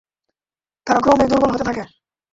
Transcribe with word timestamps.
তারা 0.87 0.99
ক্রমেই 1.03 1.29
দুর্বল 1.31 1.49
হতে 1.53 1.65
থাকে। 1.69 1.83